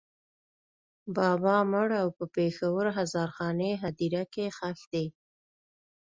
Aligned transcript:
بابا 1.15 1.57
مړ 1.71 1.89
او 2.01 2.07
په 2.17 2.25
پېښور 2.35 2.85
هزارخانۍ 2.97 3.71
هدېره 3.83 4.23
کې 4.33 4.45
ښخ 4.57 4.79
دی. 4.93 5.05